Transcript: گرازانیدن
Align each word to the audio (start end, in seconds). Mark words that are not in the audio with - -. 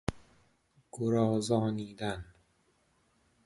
گرازانیدن 0.91 2.23